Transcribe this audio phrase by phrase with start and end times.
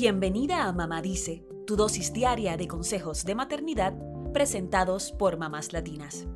[0.00, 3.94] Bienvenida a Mamá Dice, tu dosis diaria de consejos de maternidad
[4.32, 6.28] presentados por mamás latinas.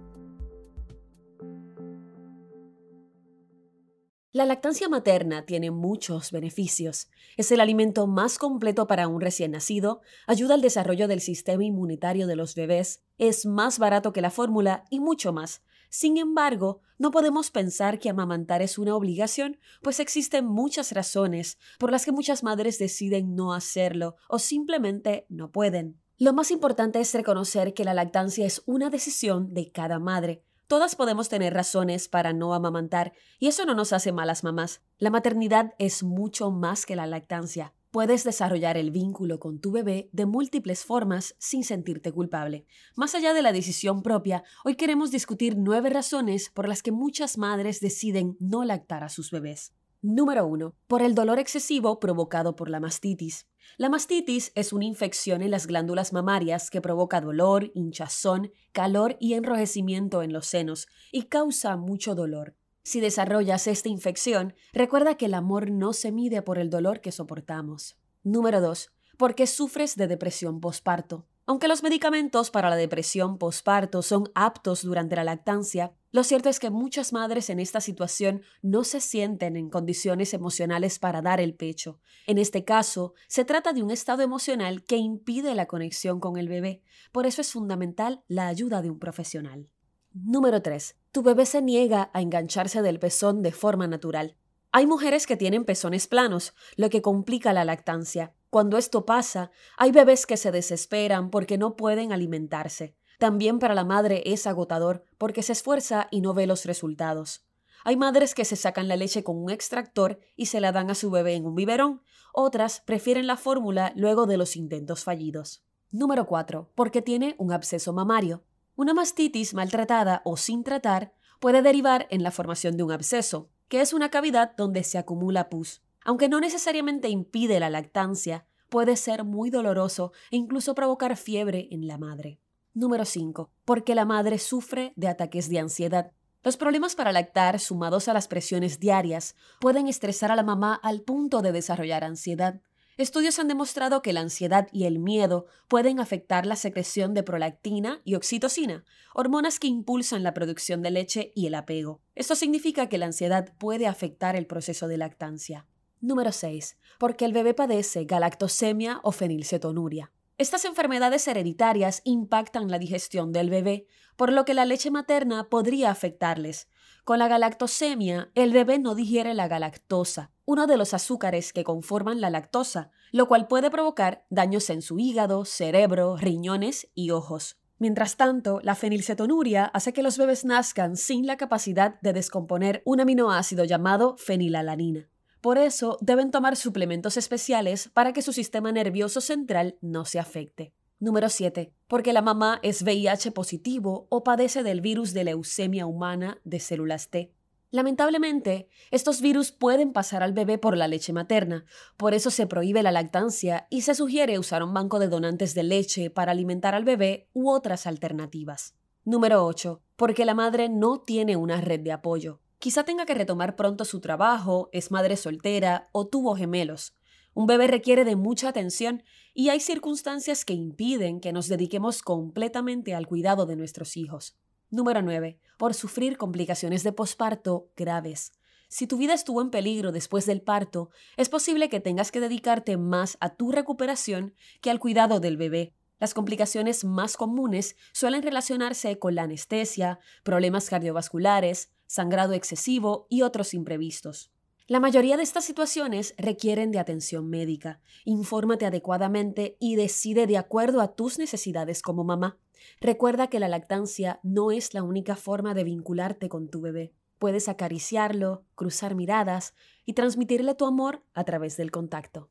[4.33, 7.09] La lactancia materna tiene muchos beneficios.
[7.37, 12.27] Es el alimento más completo para un recién nacido, ayuda al desarrollo del sistema inmunitario
[12.27, 15.63] de los bebés, es más barato que la fórmula y mucho más.
[15.95, 21.91] Sin embargo, no podemos pensar que amamantar es una obligación, pues existen muchas razones por
[21.91, 26.01] las que muchas madres deciden no hacerlo o simplemente no pueden.
[26.17, 30.43] Lo más importante es reconocer que la lactancia es una decisión de cada madre.
[30.67, 34.81] Todas podemos tener razones para no amamantar y eso no nos hace malas mamás.
[34.97, 37.75] La maternidad es mucho más que la lactancia.
[37.93, 42.65] Puedes desarrollar el vínculo con tu bebé de múltiples formas sin sentirte culpable.
[42.97, 47.37] Más allá de la decisión propia, hoy queremos discutir nueve razones por las que muchas
[47.37, 49.75] madres deciden no lactar a sus bebés.
[50.01, 50.75] Número 1.
[50.87, 53.47] Por el dolor excesivo provocado por la mastitis.
[53.77, 59.35] La mastitis es una infección en las glándulas mamarias que provoca dolor, hinchazón, calor y
[59.35, 62.57] enrojecimiento en los senos y causa mucho dolor.
[62.83, 67.13] Si desarrollas esta infección, recuerda que el amor no se mide por el dolor que
[67.13, 67.97] soportamos.
[68.25, 68.91] Número 2.
[69.17, 71.27] Porque sufres de depresión posparto.
[71.45, 76.61] Aunque los medicamentos para la depresión posparto son aptos durante la lactancia, lo cierto es
[76.61, 81.55] que muchas madres en esta situación no se sienten en condiciones emocionales para dar el
[81.55, 82.01] pecho.
[82.27, 86.49] En este caso, se trata de un estado emocional que impide la conexión con el
[86.49, 86.83] bebé.
[87.11, 89.69] Por eso es fundamental la ayuda de un profesional.
[90.13, 90.97] Número 3.
[91.13, 94.35] Tu bebé se niega a engancharse del pezón de forma natural.
[94.73, 98.35] Hay mujeres que tienen pezones planos, lo que complica la lactancia.
[98.49, 102.97] Cuando esto pasa, hay bebés que se desesperan porque no pueden alimentarse.
[103.19, 107.45] También para la madre es agotador porque se esfuerza y no ve los resultados.
[107.85, 110.95] Hay madres que se sacan la leche con un extractor y se la dan a
[110.95, 112.01] su bebé en un biberón.
[112.33, 115.63] Otras prefieren la fórmula luego de los intentos fallidos.
[115.91, 116.71] Número 4.
[116.75, 118.45] Porque tiene un absceso mamario.
[118.75, 123.81] Una mastitis maltratada o sin tratar puede derivar en la formación de un absceso, que
[123.81, 125.83] es una cavidad donde se acumula pus.
[126.05, 131.87] Aunque no necesariamente impide la lactancia, puede ser muy doloroso e incluso provocar fiebre en
[131.87, 132.41] la madre.
[132.75, 133.51] Número 5.
[133.65, 136.13] Porque la madre sufre de ataques de ansiedad.
[136.43, 141.03] Los problemas para lactar, sumados a las presiones diarias, pueden estresar a la mamá al
[141.03, 142.61] punto de desarrollar ansiedad.
[143.03, 148.01] Estudios han demostrado que la ansiedad y el miedo pueden afectar la secreción de prolactina
[148.05, 152.01] y oxitocina, hormonas que impulsan la producción de leche y el apego.
[152.15, 155.67] Esto significa que la ansiedad puede afectar el proceso de lactancia.
[156.01, 156.79] Número 6.
[157.01, 160.13] Porque el bebé padece galactosemia o fenilcetonuria.
[160.39, 165.91] Estas enfermedades hereditarias impactan la digestión del bebé, por lo que la leche materna podría
[165.91, 166.69] afectarles.
[167.05, 172.21] Con la galactosemia, el bebé no digiere la galactosa, uno de los azúcares que conforman
[172.21, 177.57] la lactosa, lo cual puede provocar daños en su hígado, cerebro, riñones y ojos.
[177.79, 183.01] Mientras tanto, la fenilcetonuria hace que los bebés nazcan sin la capacidad de descomponer un
[183.01, 185.09] aminoácido llamado fenilalanina.
[185.41, 190.73] Por eso deben tomar suplementos especiales para que su sistema nervioso central no se afecte.
[191.03, 191.73] Número 7.
[191.89, 197.09] Porque la mamá es VIH positivo o padece del virus de leucemia humana de células
[197.11, 197.33] T.
[197.73, 201.65] Lamentablemente, estos virus pueden pasar al bebé por la leche materna,
[201.97, 205.65] por eso se prohíbe la lactancia y se sugiere usar un banco de donantes de
[205.65, 208.77] leche para alimentar al bebé u otras alternativas.
[209.05, 209.83] Número 8.
[209.97, 212.39] Porque la madre no tiene una red de apoyo.
[212.61, 216.95] Quizá tenga que retomar pronto su trabajo, es madre soltera o tuvo gemelos.
[217.35, 222.95] Un bebé requiere de mucha atención y hay circunstancias que impiden que nos dediquemos completamente
[222.95, 224.37] al cuidado de nuestros hijos.
[224.71, 225.39] Número 9.
[225.57, 228.33] Por sufrir complicaciones de posparto graves.
[228.69, 232.77] Si tu vida estuvo en peligro después del parto, es posible que tengas que dedicarte
[232.77, 235.75] más a tu recuperación que al cuidado del bebé.
[235.99, 243.55] Las complicaciones más comunes suelen relacionarse con la anestesia, problemas cardiovasculares, sangrado excesivo y otros
[243.55, 244.33] imprevistos.
[244.69, 247.81] La mayoría de estas situaciones requieren de atención médica.
[248.05, 252.39] Infórmate adecuadamente y decide de acuerdo a tus necesidades como mamá.
[252.81, 256.93] Recuerda que la lactancia no es la única forma de vincularte con tu bebé.
[257.19, 259.55] Puedes acariciarlo, cruzar miradas
[259.85, 262.31] y transmitirle tu amor a través del contacto.